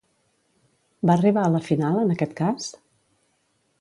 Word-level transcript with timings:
Va 1.09 1.13
arribar 1.15 1.43
a 1.49 1.53
la 1.57 1.61
final, 1.67 2.01
en 2.05 2.15
aquest 2.15 2.35
cas? 2.41 2.71